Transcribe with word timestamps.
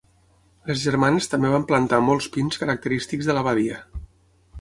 Les 0.69 0.79
germanes 0.85 1.29
també 1.33 1.51
van 1.55 1.65
plantar 1.71 1.99
molt 2.05 2.29
pins 2.37 2.61
característics 2.63 3.29
de 3.31 3.37
la 3.39 3.45
badia. 3.49 3.79